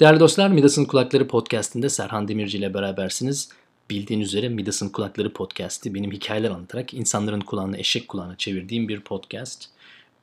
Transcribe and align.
Değerli 0.00 0.20
dostlar 0.20 0.48
Midas'ın 0.48 0.84
Kulakları 0.84 1.28
Podcast'inde 1.28 1.88
Serhan 1.88 2.28
Demirci 2.28 2.58
ile 2.58 2.74
berabersiniz. 2.74 3.48
Bildiğiniz 3.90 4.28
üzere 4.28 4.48
Midas'ın 4.48 4.88
Kulakları 4.88 5.32
Podcast'i 5.32 5.94
benim 5.94 6.12
hikayeler 6.12 6.50
anlatarak 6.50 6.94
insanların 6.94 7.40
kulağını 7.40 7.78
eşek 7.78 8.08
kulağına 8.08 8.36
çevirdiğim 8.36 8.88
bir 8.88 9.00
podcast. 9.00 9.68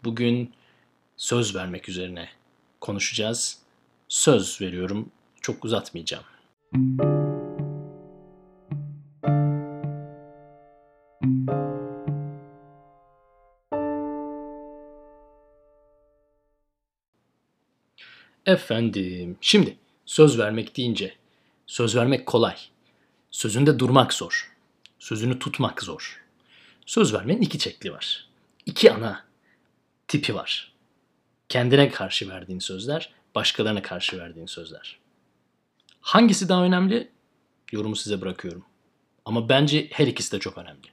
Bugün 0.04 0.52
söz 1.18 1.56
vermek 1.56 1.90
üzerine 1.90 2.30
konuşacağız. 2.82 3.58
Söz 4.08 4.62
veriyorum, 4.62 5.10
çok 5.42 5.66
uzatmayacağım. 5.66 6.24
Efendim, 18.46 19.38
şimdi 19.42 19.78
söz 20.06 20.40
vermek 20.40 20.78
deyince 20.78 21.16
söz 21.68 21.96
vermek 21.96 22.26
kolay. 22.26 22.56
Sözünde 23.32 23.80
durmak 23.80 24.14
zor. 24.14 24.54
Sözünü 25.00 25.40
tutmak 25.40 25.84
zor. 25.84 26.24
Söz 26.86 27.14
vermenin 27.14 27.42
iki 27.42 27.60
şekli 27.60 27.92
var. 27.92 28.28
İki 28.66 28.92
ana 28.92 29.26
tipi 30.08 30.36
var. 30.36 30.74
Kendine 31.50 31.90
karşı 31.90 32.30
verdiğin 32.30 32.60
sözler, 32.60 33.14
başkalarına 33.36 33.82
karşı 33.82 34.20
verdiğin 34.20 34.46
sözler. 34.46 35.00
Hangisi 36.02 36.50
daha 36.50 36.64
önemli? 36.64 37.10
Yorumu 37.72 37.96
size 37.96 38.22
bırakıyorum. 38.22 38.66
Ama 39.26 39.50
bence 39.50 39.88
her 39.92 40.08
ikisi 40.08 40.32
de 40.32 40.40
çok 40.40 40.58
önemli. 40.58 40.88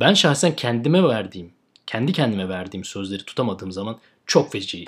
Ben 0.00 0.14
şahsen 0.14 0.56
kendime 0.56 1.02
verdiğim, 1.02 1.52
kendi 1.86 2.12
kendime 2.12 2.48
verdiğim 2.48 2.84
sözleri 2.84 3.24
tutamadığım 3.24 3.72
zaman 3.72 4.00
çok 4.26 4.52
feci 4.52 4.84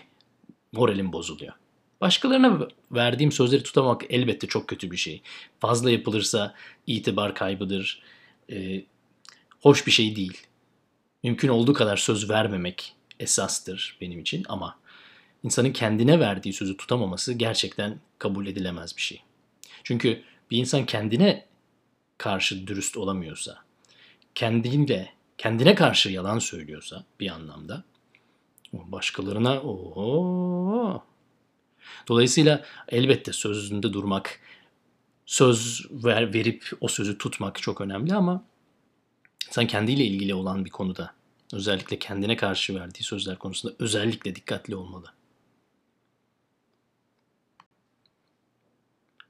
moralim 0.72 1.12
bozuluyor. 1.12 1.52
Başkalarına 2.00 2.68
verdiğim 2.92 3.32
sözleri 3.32 3.62
tutamak 3.62 4.02
elbette 4.10 4.46
çok 4.46 4.68
kötü 4.68 4.90
bir 4.90 4.96
şey. 4.96 5.22
Fazla 5.60 5.90
yapılırsa 5.90 6.54
itibar 6.86 7.34
kaybıdır. 7.34 8.02
Ee, 8.50 8.84
hoş 9.60 9.86
bir 9.86 9.92
şey 9.92 10.16
değil. 10.16 10.46
Mümkün 11.22 11.48
olduğu 11.48 11.72
kadar 11.72 11.96
söz 11.96 12.30
vermemek 12.30 12.94
esastır 13.20 13.96
benim 14.00 14.20
için 14.20 14.44
ama 14.48 14.78
insanın 15.42 15.72
kendine 15.72 16.20
verdiği 16.20 16.52
sözü 16.52 16.76
tutamaması 16.76 17.32
gerçekten 17.32 18.00
kabul 18.18 18.46
edilemez 18.46 18.96
bir 18.96 19.02
şey. 19.02 19.22
Çünkü 19.84 20.22
bir 20.50 20.58
insan 20.58 20.86
kendine 20.86 21.46
karşı 22.18 22.66
dürüst 22.66 22.96
olamıyorsa, 22.96 23.58
kendinle 24.34 25.12
kendine 25.38 25.74
karşı 25.74 26.10
yalan 26.10 26.38
söylüyorsa 26.38 27.04
bir 27.20 27.30
anlamda 27.30 27.84
başkalarına 28.72 29.60
o 29.60 31.02
Dolayısıyla 32.08 32.64
elbette 32.88 33.32
sözünde 33.32 33.92
durmak, 33.92 34.40
söz 35.26 35.86
ver, 35.90 36.34
verip 36.34 36.70
o 36.80 36.88
sözü 36.88 37.18
tutmak 37.18 37.62
çok 37.62 37.80
önemli 37.80 38.14
ama 38.14 38.44
insan 39.48 39.66
kendiyle 39.66 40.04
ilgili 40.04 40.34
olan 40.34 40.64
bir 40.64 40.70
konuda 40.70 41.14
özellikle 41.52 41.98
kendine 41.98 42.36
karşı 42.36 42.74
verdiği 42.74 43.02
sözler 43.02 43.38
konusunda 43.38 43.74
özellikle 43.78 44.34
dikkatli 44.34 44.76
olmalı. 44.76 45.06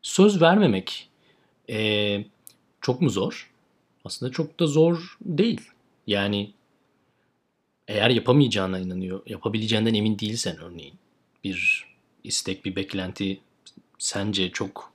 Söz 0.02 0.42
vermemek 0.42 1.08
ee, 1.70 2.24
çok 2.80 3.00
mu 3.00 3.10
zor? 3.10 3.50
Aslında 4.04 4.32
çok 4.32 4.60
da 4.60 4.66
zor 4.66 5.16
değil. 5.20 5.60
Yani 6.06 6.52
eğer 7.88 8.10
yapamayacağına 8.10 8.78
inanıyor, 8.78 9.22
yapabileceğinden 9.26 9.94
emin 9.94 10.18
değilsen 10.18 10.56
örneğin 10.58 10.94
bir 11.44 11.86
istek, 12.24 12.64
bir 12.64 12.76
beklenti 12.76 13.40
sence 13.98 14.50
çok 14.50 14.92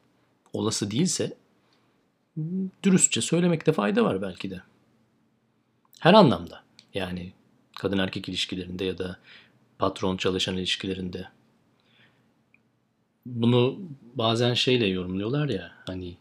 olası 0.54 0.92
değilse 0.92 1.38
dürüstçe 2.84 3.22
söylemekte 3.22 3.72
fayda 3.74 4.04
var 4.04 4.22
belki 4.22 4.52
de. 4.52 4.62
Her 6.00 6.14
anlamda. 6.14 6.64
Yani 6.94 7.34
kadın 7.80 7.97
erkek 7.97 8.30
ilişkilerinde 8.30 8.86
ya 8.86 8.97
da 8.97 9.20
patron 9.80 10.18
çalışan 10.18 10.58
ilişkilerinde. 10.58 11.28
Bunu 13.26 13.80
bazen 14.16 14.53
şeyle 14.53 14.88
yorumluyorlar 14.88 15.50
ya 15.50 15.72
hani 15.86 16.18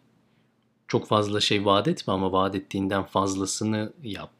çok 0.88 1.08
fazla 1.08 1.40
şey 1.40 1.64
vaat 1.64 1.88
etme 1.88 2.12
ama 2.12 2.32
vaat 2.32 2.54
ettiğinden 2.54 3.02
fazlasını 3.02 3.92
yap 4.02 4.32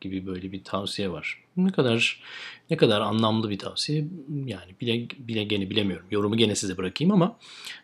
gibi 0.00 0.26
böyle 0.26 0.52
bir 0.52 0.64
tavsiye 0.64 1.12
var. 1.12 1.44
Ne 1.56 1.72
kadar 1.72 2.22
ne 2.70 2.76
kadar 2.76 3.00
anlamlı 3.00 3.50
bir 3.50 3.58
tavsiye 3.58 4.04
yani 4.46 4.74
bile 4.80 5.08
bile 5.18 5.44
gene 5.44 5.70
bilemiyorum. 5.70 6.06
Yorumu 6.10 6.36
gene 6.36 6.54
size 6.54 6.76
bırakayım 6.76 7.12
ama 7.12 7.36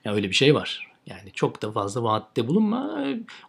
yani 0.04 0.16
öyle 0.16 0.28
bir 0.28 0.34
şey 0.34 0.54
var. 0.54 0.92
Yani 1.06 1.32
çok 1.34 1.62
da 1.62 1.72
fazla 1.72 2.02
vaatte 2.02 2.48
bulunma. 2.48 3.06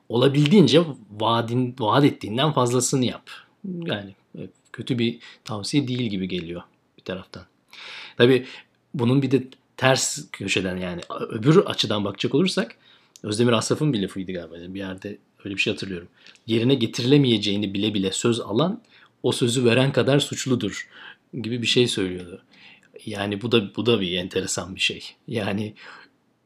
Olabildiğince 0.09 0.81
vaadin 1.11 1.75
vaat 1.79 2.05
ettiğinden 2.05 2.51
fazlasını 2.51 3.05
yap. 3.05 3.29
Yani 3.65 4.15
kötü 4.73 4.99
bir 4.99 5.19
tavsiye 5.43 5.87
değil 5.87 6.09
gibi 6.09 6.27
geliyor 6.27 6.61
bir 6.97 7.03
taraftan. 7.03 7.43
Tabii 8.17 8.45
bunun 8.93 9.21
bir 9.21 9.31
de 9.31 9.43
ters 9.77 10.31
köşeden 10.31 10.77
yani 10.77 11.01
öbür 11.29 11.57
açıdan 11.57 12.05
bakacak 12.05 12.35
olursak 12.35 12.75
Özdemir 13.23 13.51
Asaf'ın 13.51 13.93
bir 13.93 14.01
lafıydı 14.01 14.31
galiba. 14.31 14.73
Bir 14.73 14.79
yerde 14.79 15.17
öyle 15.45 15.55
bir 15.55 15.61
şey 15.61 15.73
hatırlıyorum. 15.73 16.07
Yerine 16.47 16.75
getirilemeyeceğini 16.75 17.73
bile 17.73 17.93
bile 17.93 18.11
söz 18.11 18.39
alan 18.39 18.81
o 19.23 19.31
sözü 19.31 19.65
veren 19.65 19.91
kadar 19.91 20.19
suçludur 20.19 20.89
gibi 21.41 21.61
bir 21.61 21.67
şey 21.67 21.87
söylüyordu. 21.87 22.41
Yani 23.05 23.41
bu 23.41 23.51
da 23.51 23.75
bu 23.75 23.85
da 23.85 24.01
bir 24.01 24.17
enteresan 24.17 24.75
bir 24.75 24.79
şey. 24.79 25.03
Yani 25.27 25.73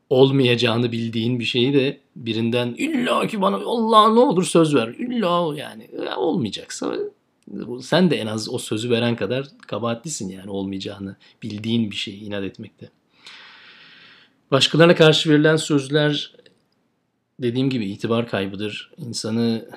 olmayacağını 0.10 0.92
bildiğin 0.92 1.40
bir 1.40 1.46
şeyi 1.46 1.74
de 1.74 2.00
birinden 2.16 2.76
illa 2.78 3.28
ki 3.28 3.42
bana 3.42 3.56
Allah 3.56 4.14
ne 4.14 4.20
olur 4.20 4.44
söz 4.44 4.76
ver. 4.76 4.88
İlla 4.88 5.58
yani 5.58 5.90
olmayacaksa 6.18 6.96
sen 7.82 8.12
de 8.12 8.16
en 8.16 8.28
az 8.28 8.50
o 8.50 8.58
sözü 8.58 8.90
veren 8.90 9.16
kadar 9.16 9.48
kabahatlisin 9.68 10.30
yani 10.30 10.50
olmayacağını 10.50 11.16
bildiğin 11.44 11.92
bir 11.92 11.96
şeyi 11.96 12.20
inat 12.20 12.44
etmekte. 12.44 12.90
Başkalarına 14.52 14.96
karşı 14.96 15.30
verilen 15.30 15.56
sözler 15.56 16.34
dediğim 17.42 17.70
gibi 17.70 17.86
itibar 17.86 18.28
kaybıdır. 18.28 18.92
İnsanı 18.98 19.70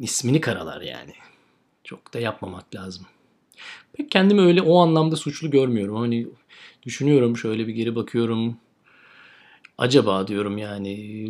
ismini 0.00 0.40
karalar 0.40 0.80
yani. 0.80 1.12
Çok 1.84 2.14
da 2.14 2.20
yapmamak 2.20 2.74
lazım. 2.74 3.06
Pek 3.92 4.10
kendimi 4.10 4.40
öyle 4.40 4.62
o 4.62 4.78
anlamda 4.78 5.16
suçlu 5.16 5.50
görmüyorum. 5.50 5.96
Hani 5.96 6.26
düşünüyorum 6.82 7.36
şöyle 7.36 7.66
bir 7.66 7.74
geri 7.74 7.94
bakıyorum. 7.94 8.56
Acaba 9.78 10.28
diyorum 10.28 10.58
yani 10.58 11.28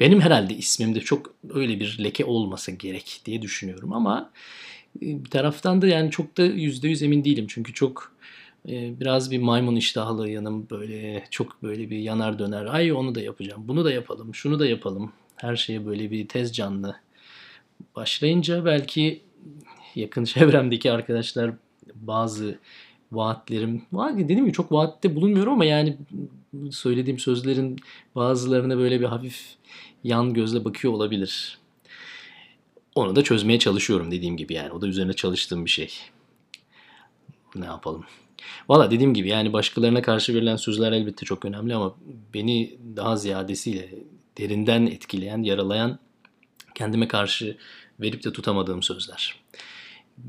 benim 0.00 0.20
herhalde 0.20 0.54
ismimde 0.54 1.00
çok 1.00 1.34
öyle 1.50 1.80
bir 1.80 2.04
leke 2.04 2.24
olmasa 2.24 2.72
gerek 2.72 3.20
diye 3.24 3.42
düşünüyorum 3.42 3.92
ama 3.92 4.30
e, 4.96 5.24
bir 5.24 5.30
taraftan 5.30 5.82
da 5.82 5.86
yani 5.86 6.10
çok 6.10 6.36
da 6.36 6.42
yüzde 6.42 6.88
yüz 6.88 7.02
emin 7.02 7.24
değilim. 7.24 7.46
Çünkü 7.48 7.74
çok 7.74 8.12
biraz 8.66 9.30
bir 9.30 9.38
maymun 9.38 9.76
iştahlı 9.76 10.28
yanım 10.30 10.70
böyle 10.70 11.24
çok 11.30 11.62
böyle 11.62 11.90
bir 11.90 11.98
yanar 11.98 12.38
döner. 12.38 12.66
Ay 12.66 12.92
onu 12.92 13.14
da 13.14 13.20
yapacağım, 13.20 13.62
bunu 13.68 13.84
da 13.84 13.92
yapalım, 13.92 14.34
şunu 14.34 14.58
da 14.58 14.66
yapalım. 14.66 15.12
Her 15.36 15.56
şeye 15.56 15.86
böyle 15.86 16.10
bir 16.10 16.28
tez 16.28 16.52
canlı 16.52 16.96
başlayınca 17.96 18.64
belki 18.64 19.22
yakın 19.94 20.24
çevremdeki 20.34 20.92
arkadaşlar 20.92 21.52
bazı 21.94 22.58
vaatlerim 23.12 23.82
var 23.92 24.18
dediğim 24.18 24.44
gibi 24.44 24.52
çok 24.52 24.72
vaatte 24.72 25.16
bulunmuyorum 25.16 25.52
ama 25.52 25.64
yani 25.64 25.96
söylediğim 26.70 27.18
sözlerin 27.18 27.78
bazılarına 28.14 28.78
böyle 28.78 29.00
bir 29.00 29.04
hafif 29.04 29.42
yan 30.04 30.34
gözle 30.34 30.64
bakıyor 30.64 30.94
olabilir. 30.94 31.58
Onu 32.94 33.16
da 33.16 33.24
çözmeye 33.24 33.58
çalışıyorum 33.58 34.10
dediğim 34.10 34.36
gibi 34.36 34.54
yani. 34.54 34.72
O 34.72 34.80
da 34.80 34.86
üzerine 34.86 35.12
çalıştığım 35.12 35.64
bir 35.64 35.70
şey. 35.70 35.92
Ne 37.54 37.64
yapalım? 37.64 38.04
Valla 38.68 38.90
dediğim 38.90 39.14
gibi 39.14 39.28
yani 39.28 39.52
başkalarına 39.52 40.02
karşı 40.02 40.34
verilen 40.34 40.56
sözler 40.56 40.92
elbette 40.92 41.26
çok 41.26 41.44
önemli 41.44 41.74
ama 41.74 41.96
beni 42.34 42.78
daha 42.96 43.16
ziyadesiyle 43.16 43.88
derinden 44.38 44.86
etkileyen, 44.86 45.42
yaralayan 45.42 45.98
kendime 46.74 47.08
karşı 47.08 47.56
verip 48.00 48.24
de 48.24 48.32
tutamadığım 48.32 48.82
sözler. 48.82 49.36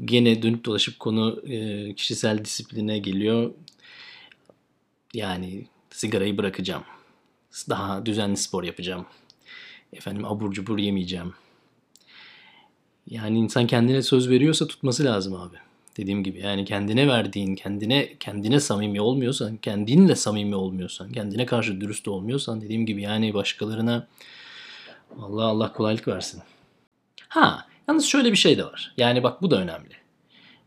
Gene 0.06 0.42
dönüp 0.42 0.66
dolaşıp 0.66 1.00
konu 1.00 1.42
e, 1.48 1.94
kişisel 1.96 2.46
disipline 2.46 3.00
geliyor. 3.00 3.54
Yani 5.14 5.68
sigarayı 5.90 6.38
bırakacağım. 6.38 6.84
Daha 7.70 8.06
düzenli 8.06 8.38
spor 8.38 8.64
yapacağım. 8.64 9.06
Efendim 9.94 10.26
abur 10.26 10.52
cubur 10.52 10.78
yemeyeceğim. 10.78 11.34
Yani 13.08 13.40
insan 13.40 13.68
kendine 13.68 14.02
söz 14.02 14.30
veriyorsa 14.30 14.68
tutması 14.68 15.04
lazım 15.04 15.36
abi. 15.36 15.58
Dediğim 15.98 16.24
gibi 16.24 16.40
yani 16.40 16.66
kendine 16.66 17.08
verdiğin, 17.08 17.56
kendine 17.56 18.18
kendine 18.20 18.60
samimi 18.60 19.02
olmuyorsan, 19.02 19.58
kendinle 19.58 20.16
samimi 20.16 20.56
olmuyorsan, 20.56 21.12
kendine 21.12 21.46
karşı 21.46 21.82
dürüst 21.82 22.08
olmuyorsan 22.08 22.62
dediğim 22.62 22.86
gibi 22.86 23.02
yani 23.02 23.34
başkalarına 23.34 24.08
Allah 25.22 25.46
Allah 25.46 25.74
kolaylık 25.74 26.08
versin. 26.08 26.42
Ha, 27.28 27.66
yalnız 27.88 28.06
şöyle 28.06 28.32
bir 28.32 28.38
şey 28.38 28.58
de 28.58 28.66
var. 28.66 28.94
Yani 28.98 29.24
bak 29.24 29.42
bu 29.42 29.52
da 29.52 29.62
önemli. 29.62 29.94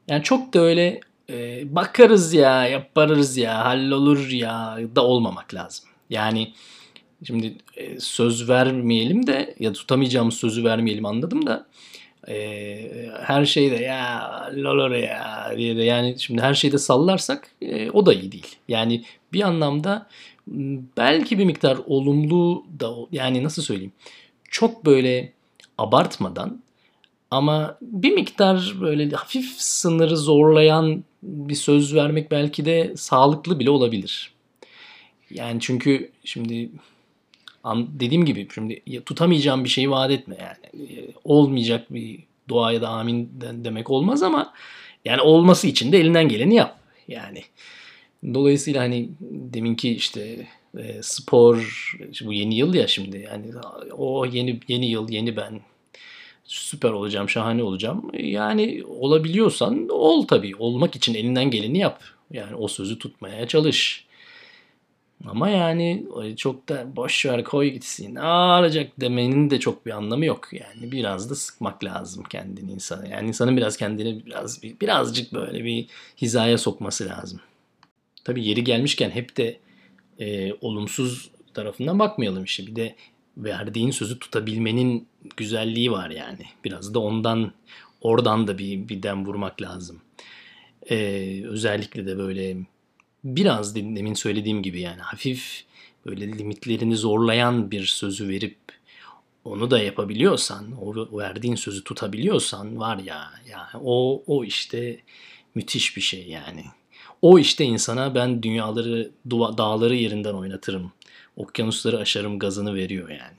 Yani 0.09 0.23
çok 0.23 0.55
da 0.55 0.61
öyle 0.61 1.01
e, 1.31 1.63
bakarız 1.75 2.35
ya, 2.35 2.67
yaparız 2.67 3.37
ya, 3.37 3.65
hallolur 3.65 4.29
ya 4.29 4.79
da 4.97 5.07
olmamak 5.07 5.55
lazım. 5.55 5.89
Yani 6.11 6.53
şimdi 7.25 7.57
e, 7.77 8.01
söz 8.01 8.49
vermeyelim 8.49 9.27
de 9.27 9.55
ya 9.59 9.73
tutamayacağımız 9.73 10.35
sözü 10.35 10.65
vermeyelim 10.65 11.07
anladım 11.07 11.47
da 11.47 11.67
e, 12.29 13.11
her 13.23 13.45
şeyde 13.45 13.77
ya 13.77 14.31
lolor 14.57 14.91
ya 14.91 15.53
diye 15.57 15.77
de 15.77 15.83
yani 15.83 16.15
şimdi 16.19 16.43
her 16.43 16.55
şeyde 16.55 16.79
sallarsak 16.79 17.49
e, 17.63 17.91
o 17.91 18.07
da 18.07 18.15
iyi 18.15 18.33
değil. 18.33 18.57
Yani 18.69 19.05
bir 19.33 19.43
anlamda 19.43 20.07
belki 20.97 21.39
bir 21.39 21.45
miktar 21.45 21.79
olumlu 21.87 22.65
da 22.81 22.91
yani 23.13 23.45
nasıl 23.45 23.63
söyleyeyim 23.63 23.93
çok 24.51 24.87
böyle 24.87 25.33
abartmadan 25.79 26.63
ama 27.31 27.79
bir 27.83 28.13
miktar 28.13 28.75
böyle 28.81 29.11
hafif 29.11 29.51
sınırı 29.57 30.17
zorlayan 30.17 31.05
bir 31.23 31.55
söz 31.55 31.95
vermek 31.95 32.31
belki 32.31 32.65
de 32.65 32.93
sağlıklı 32.97 33.59
bile 33.59 33.71
olabilir. 33.71 34.33
Yani 35.31 35.61
çünkü 35.61 36.11
şimdi 36.25 36.71
dediğim 38.01 38.25
gibi 38.25 38.49
şimdi 38.55 38.83
tutamayacağım 39.07 39.65
bir 39.65 39.69
şeyi 39.69 39.91
vaat 39.91 40.11
etme 40.11 40.37
yani. 40.41 40.85
Olmayacak 41.25 41.95
bir 41.95 42.19
duaya 42.49 42.83
da 42.83 42.89
amin 42.89 43.31
demek 43.41 43.91
olmaz 43.91 44.23
ama 44.23 44.53
yani 45.05 45.21
olması 45.21 45.67
için 45.67 45.93
de 45.93 45.99
elinden 45.99 46.29
geleni 46.29 46.55
yap. 46.55 46.79
Yani 47.09 47.43
dolayısıyla 48.35 48.83
hani 48.83 49.09
deminki 49.21 49.95
işte 49.95 50.47
e, 50.79 51.03
spor 51.03 51.57
bu 52.25 52.33
yeni 52.33 52.57
yıl 52.57 52.75
ya 52.75 52.87
şimdi 52.87 53.19
yani 53.19 53.47
o 53.93 54.27
yeni 54.27 54.61
yeni 54.69 54.87
yıl 54.87 55.09
yeni 55.09 55.37
ben 55.37 55.61
süper 56.45 56.91
olacağım 56.91 57.29
şahane 57.29 57.63
olacağım 57.63 58.11
yani 58.15 58.83
olabiliyorsan 58.89 59.89
ol 59.89 60.27
tabii 60.27 60.57
olmak 60.57 60.97
için 60.97 61.15
elinden 61.15 61.51
geleni 61.51 61.79
yap 61.79 62.03
yani 62.31 62.55
o 62.55 62.69
sözü 62.69 62.99
tutmaya 62.99 63.49
çalış 63.49 64.05
ama 65.27 65.49
yani 65.49 66.07
çok 66.37 66.69
da 66.69 66.97
boş 66.97 67.27
ver 67.27 67.45
koy 67.45 67.69
gitsin. 67.69 68.15
Ağlayacak 68.15 69.01
demenin 69.01 69.51
de 69.51 69.61
çok 69.61 69.87
bir 69.87 69.91
anlamı 69.91 70.25
yok. 70.25 70.49
Yani 70.53 70.93
biraz 70.93 71.31
da 71.31 71.35
sıkmak 71.35 71.85
lazım 71.85 72.25
kendini 72.31 72.73
insana. 72.73 73.07
Yani 73.07 73.29
insanın 73.29 73.57
biraz 73.57 73.77
kendini 73.77 74.27
biraz 74.27 74.63
bir, 74.63 74.81
birazcık 74.81 75.33
böyle 75.35 75.65
bir 75.65 75.87
hizaya 76.17 76.59
sokması 76.59 77.09
lazım. 77.09 77.41
Tabii 78.25 78.45
yeri 78.45 78.65
gelmişken 78.65 79.11
hep 79.11 79.37
de 79.37 79.59
e, 80.19 80.53
olumsuz 80.53 81.31
tarafından 81.55 81.99
bakmayalım 81.99 82.45
işte. 82.45 82.67
Bir 82.67 82.77
de 82.77 82.95
verdiğin 83.37 83.91
sözü 83.91 84.19
tutabilmenin 84.19 85.09
güzelliği 85.37 85.93
var 85.93 86.11
yani. 86.11 86.45
Biraz 86.65 86.95
da 86.95 86.99
ondan 86.99 87.53
oradan 88.01 88.47
da 88.47 88.59
bir, 88.59 88.89
bir 88.89 89.03
dem 89.03 89.27
vurmak 89.27 89.63
lazım. 89.63 90.01
Ee, 90.91 91.43
özellikle 91.45 92.07
de 92.07 92.19
böyle 92.19 92.57
biraz 93.25 93.75
demin 93.75 94.15
söylediğim 94.15 94.63
gibi 94.63 94.81
yani 94.81 95.01
hafif 95.01 95.65
böyle 96.07 96.29
limitlerini 96.39 96.97
zorlayan 96.97 97.71
bir 97.71 97.87
sözü 97.87 98.29
verip 98.29 98.57
onu 99.45 99.71
da 99.71 99.83
yapabiliyorsan, 99.83 100.73
o 100.83 101.19
verdiğin 101.19 101.55
sözü 101.55 101.85
tutabiliyorsan 101.85 102.79
var 102.79 102.99
ya, 102.99 103.31
ya 103.51 103.69
o 103.85 104.23
o 104.27 104.45
işte 104.45 105.01
müthiş 105.55 105.97
bir 105.97 106.03
şey 106.03 106.29
yani. 106.29 106.65
O 107.23 107.39
işte 107.39 107.65
insana 107.65 108.15
ben 108.15 108.43
dünyaları, 108.43 109.11
dağları 109.31 109.95
yerinden 109.95 110.35
oynatırım. 110.35 110.93
Okyanusları 111.37 111.99
aşarım 111.99 112.39
gazını 112.39 112.75
veriyor 112.75 113.09
yani. 113.09 113.39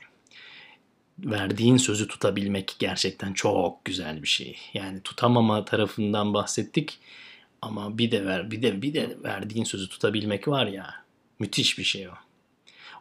Verdiğin 1.20 1.78
sözü 1.78 2.08
tutabilmek 2.08 2.76
gerçekten 2.80 3.34
çok 3.34 3.86
güzel 3.86 4.24
bir 4.24 4.28
şey. 4.28 4.58
Yani 4.74 5.02
tutamama 5.02 5.66
tarafından 5.66 6.34
bahsettik. 6.34 7.00
Ama 7.66 7.98
bir 7.98 8.12
de 8.12 8.26
ver, 8.26 8.52
bir 8.52 8.62
de 8.62 8.82
bir 8.82 8.94
de 8.94 9.18
verdiğin 9.24 9.64
sözü 9.64 9.90
tutabilmek 9.90 10.48
var 10.48 10.68
ya. 10.68 10.94
Müthiş 11.40 11.78
bir 11.78 11.84
şey 11.84 12.08
o. 12.08 12.12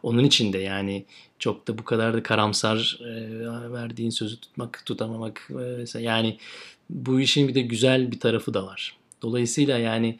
Onun 0.03 0.23
için 0.23 0.53
de 0.53 0.57
yani 0.57 1.05
çok 1.39 1.67
da 1.67 1.77
bu 1.77 1.83
kadar 1.83 2.13
da 2.13 2.23
karamsar 2.23 2.99
e, 3.01 3.71
verdiğin 3.71 4.09
sözü 4.09 4.39
tutmak, 4.39 4.83
tutamamak 4.85 5.49
e, 5.95 5.99
yani 5.99 6.37
bu 6.89 7.19
işin 7.19 7.47
bir 7.47 7.55
de 7.55 7.61
güzel 7.61 8.11
bir 8.11 8.19
tarafı 8.19 8.53
da 8.53 8.65
var. 8.65 8.97
Dolayısıyla 9.21 9.77
yani 9.77 10.19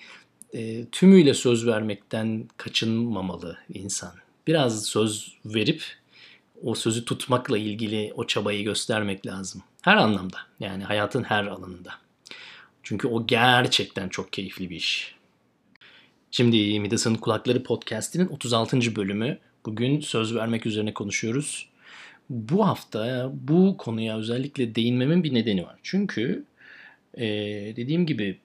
e, 0.53 0.85
tümüyle 0.85 1.33
söz 1.33 1.67
vermekten 1.67 2.49
kaçınmamalı 2.57 3.57
insan. 3.73 4.13
Biraz 4.47 4.85
söz 4.85 5.33
verip 5.45 5.83
o 6.63 6.75
sözü 6.75 7.05
tutmakla 7.05 7.57
ilgili 7.57 8.13
o 8.15 8.27
çabayı 8.27 8.63
göstermek 8.63 9.25
lazım. 9.25 9.63
Her 9.81 9.97
anlamda 9.97 10.37
yani 10.59 10.83
hayatın 10.83 11.23
her 11.23 11.45
alanında. 11.45 12.04
Çünkü 12.85 13.07
o 13.07 13.27
gerçekten 13.27 14.09
çok 14.09 14.33
keyifli 14.33 14.69
bir 14.69 14.75
iş. 14.75 15.15
Şimdi 16.31 16.79
Midas'ın 16.79 17.15
Kulakları 17.15 17.63
Podcast'inin 17.63 18.27
36. 18.27 18.95
bölümü. 18.95 19.37
Bugün 19.65 19.99
söz 19.99 20.35
vermek 20.35 20.65
üzerine 20.65 20.93
konuşuyoruz. 20.93 21.69
Bu 22.29 22.67
hafta 22.67 23.31
bu 23.33 23.77
konuya 23.77 24.17
özellikle 24.17 24.75
değinmemin 24.75 25.23
bir 25.23 25.33
nedeni 25.33 25.63
var. 25.63 25.79
Çünkü 25.83 26.45
e, 27.17 27.25
dediğim 27.75 28.05
gibi 28.05 28.37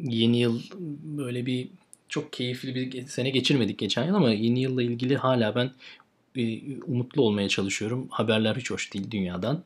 yeni 0.00 0.38
yıl 0.38 0.62
böyle 1.02 1.46
bir 1.46 1.68
çok 2.08 2.32
keyifli 2.32 2.74
bir 2.74 3.06
sene 3.06 3.30
geçirmedik 3.30 3.78
geçen 3.78 4.06
yıl 4.06 4.14
ama 4.14 4.30
yeni 4.30 4.60
yılla 4.60 4.82
ilgili 4.82 5.16
hala 5.16 5.54
ben 5.54 5.70
e, 6.36 6.60
umutlu 6.80 7.22
olmaya 7.22 7.48
çalışıyorum. 7.48 8.08
Haberler 8.10 8.56
hiç 8.56 8.70
hoş 8.70 8.94
değil 8.94 9.10
dünyadan. 9.10 9.64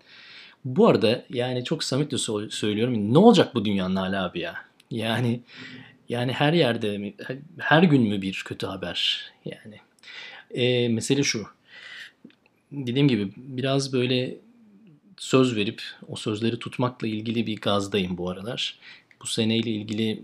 Bu 0.65 0.89
arada 0.89 1.25
yani 1.31 1.65
çok 1.65 1.85
samimiyetle 1.85 2.19
söylüyorum. 2.51 3.15
Ne 3.15 3.19
olacak 3.19 3.55
bu 3.55 3.65
dünyanın 3.65 3.97
hala 3.97 4.25
abi 4.25 4.41
ya? 4.41 4.55
Yani 4.91 5.41
yani 6.09 6.33
her 6.33 6.53
yerde 6.53 6.99
mi, 6.99 7.15
her 7.59 7.83
gün 7.83 8.03
mü 8.03 8.23
bir 8.23 8.43
kötü 8.47 8.67
haber? 8.67 9.31
Yani 9.45 9.77
e, 10.51 10.89
mesele 10.89 11.23
şu. 11.23 11.47
Dediğim 12.73 13.09
gibi 13.09 13.33
biraz 13.37 13.93
böyle 13.93 14.37
söz 15.19 15.57
verip 15.57 15.83
o 16.09 16.17
sözleri 16.17 16.59
tutmakla 16.59 17.07
ilgili 17.07 17.47
bir 17.47 17.61
gazdayım 17.61 18.19
bu 18.19 18.31
aralar. 18.31 18.79
Bu 19.23 19.27
seneyle 19.27 19.71
ilgili 19.71 20.23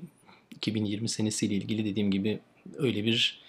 2020 0.50 1.08
senesiyle 1.08 1.54
ilgili 1.54 1.84
dediğim 1.84 2.10
gibi 2.10 2.40
öyle 2.76 3.04
bir 3.04 3.40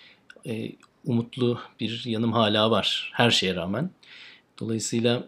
e, 0.46 0.72
umutlu 1.06 1.62
bir 1.80 2.04
yanım 2.06 2.34
hala 2.34 2.72
var 2.72 3.12
her 3.14 3.32
şeye 3.32 3.56
rağmen. 3.56 3.90
Dolayısıyla 4.60 5.28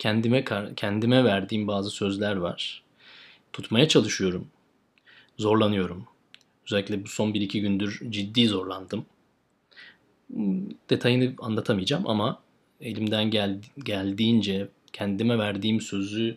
kendime 0.00 0.44
kendime 0.76 1.24
verdiğim 1.24 1.68
bazı 1.68 1.90
sözler 1.90 2.36
var. 2.36 2.82
Tutmaya 3.52 3.88
çalışıyorum. 3.88 4.46
Zorlanıyorum. 5.38 6.04
Özellikle 6.66 7.04
bu 7.04 7.08
son 7.08 7.30
1-2 7.32 7.60
gündür 7.60 8.00
ciddi 8.10 8.46
zorlandım. 8.46 9.06
Detayını 10.90 11.34
anlatamayacağım 11.38 12.08
ama 12.08 12.40
elimden 12.80 13.30
gel, 13.30 13.58
geldiğince 13.84 14.68
kendime 14.92 15.38
verdiğim 15.38 15.80
sözü 15.80 16.36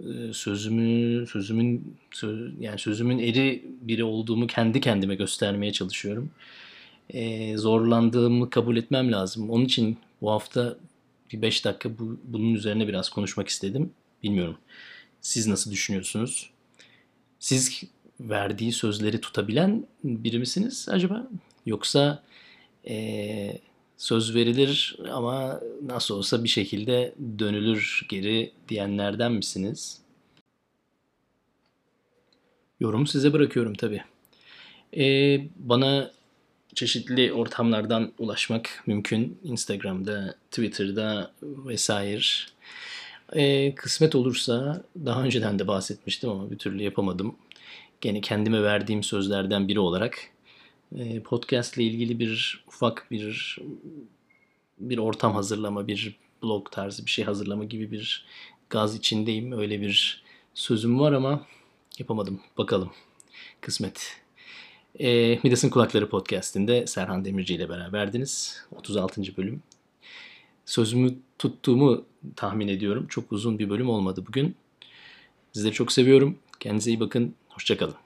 e, 0.00 0.32
sözümü 0.32 1.26
sözümün 1.26 1.96
söz, 2.10 2.52
yani 2.60 2.78
sözümün 2.78 3.18
eri 3.18 3.64
biri 3.80 4.04
olduğumu 4.04 4.46
kendi 4.46 4.80
kendime 4.80 5.14
göstermeye 5.14 5.72
çalışıyorum. 5.72 6.30
Ee, 7.10 7.56
zorlandığımı 7.56 8.50
kabul 8.50 8.76
etmem 8.76 9.12
lazım. 9.12 9.50
Onun 9.50 9.64
için 9.64 9.98
bu 10.22 10.30
hafta 10.30 10.76
bir 11.32 11.42
5 11.42 11.64
dakika 11.64 11.98
bu, 11.98 12.20
bunun 12.24 12.54
üzerine 12.54 12.88
biraz 12.88 13.08
konuşmak 13.08 13.48
istedim. 13.48 13.92
Bilmiyorum. 14.22 14.58
Siz 15.20 15.46
nasıl 15.46 15.70
düşünüyorsunuz? 15.70 16.50
Siz 17.38 17.82
verdiği 18.20 18.72
sözleri 18.72 19.20
tutabilen 19.20 19.86
biri 20.04 20.38
misiniz 20.38 20.86
acaba? 20.90 21.28
Yoksa 21.66 22.22
ee, 22.88 23.58
söz 23.96 24.34
verilir 24.34 24.96
ama 25.12 25.60
nasıl 25.82 26.14
olsa 26.14 26.44
bir 26.44 26.48
şekilde 26.48 27.14
dönülür 27.38 28.06
geri 28.08 28.52
diyenlerden 28.68 29.32
misiniz? 29.32 30.02
Yorumu 32.80 33.06
size 33.06 33.32
bırakıyorum 33.32 33.74
tabi. 33.74 34.02
Ee, 34.96 35.40
bana 35.56 36.10
çeşitli 36.74 37.32
ortamlardan 37.32 38.12
ulaşmak 38.18 38.82
mümkün. 38.86 39.38
Instagram'da, 39.44 40.36
Twitter'da 40.50 41.32
vesaire. 41.42 42.22
Ee, 43.32 43.74
kısmet 43.74 44.14
olursa 44.14 44.84
daha 45.04 45.22
önceden 45.22 45.58
de 45.58 45.68
bahsetmiştim 45.68 46.30
ama 46.30 46.50
bir 46.50 46.58
türlü 46.58 46.82
yapamadım. 46.82 47.36
Gene 48.00 48.20
kendime 48.20 48.62
verdiğim 48.62 49.02
sözlerden 49.02 49.68
biri 49.68 49.80
olarak 49.80 50.18
e, 50.98 51.20
podcast 51.20 51.76
ile 51.76 51.84
ilgili 51.84 52.18
bir 52.18 52.64
ufak 52.68 53.06
bir 53.10 53.58
bir 54.78 54.98
ortam 54.98 55.34
hazırlama, 55.34 55.86
bir 55.86 56.16
blog 56.42 56.70
tarzı 56.70 57.06
bir 57.06 57.10
şey 57.10 57.24
hazırlama 57.24 57.64
gibi 57.64 57.90
bir 57.90 58.26
gaz 58.70 58.96
içindeyim. 58.96 59.52
Öyle 59.52 59.80
bir 59.80 60.22
sözüm 60.54 61.00
var 61.00 61.12
ama 61.12 61.46
yapamadım. 61.98 62.40
Bakalım. 62.58 62.92
Kısmet. 63.60 64.21
E, 65.00 65.38
Midas'ın 65.42 65.70
Kulakları 65.70 66.08
podcastinde 66.08 66.86
Serhan 66.86 67.24
Demirci 67.24 67.54
ile 67.54 67.68
beraberdiniz. 67.68 68.62
36. 68.76 69.36
bölüm. 69.36 69.62
Sözümü 70.66 71.14
tuttuğumu 71.38 72.04
tahmin 72.36 72.68
ediyorum. 72.68 73.06
Çok 73.08 73.32
uzun 73.32 73.58
bir 73.58 73.70
bölüm 73.70 73.90
olmadı 73.90 74.24
bugün. 74.28 74.56
Sizleri 75.52 75.72
çok 75.72 75.92
seviyorum. 75.92 76.38
Kendinize 76.60 76.90
iyi 76.90 77.00
bakın. 77.00 77.34
Hoşçakalın. 77.48 78.01